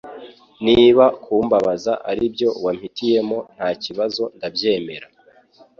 [0.65, 5.07] Niba kumbabaza aribyo wampitiyemo ntakibazo ndabyemera